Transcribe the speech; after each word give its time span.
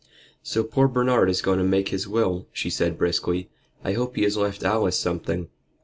"So 0.41 0.63
poor 0.63 0.87
Bernard 0.87 1.29
is 1.29 1.43
going 1.43 1.59
to 1.59 1.63
make 1.63 1.89
his 1.89 2.07
will," 2.07 2.47
she 2.51 2.71
said 2.71 2.97
briskly. 2.97 3.51
"I 3.83 3.93
hope 3.93 4.15
he 4.15 4.23
has 4.23 4.35
left 4.35 4.63
Alice 4.63 4.97
something." 4.99 5.49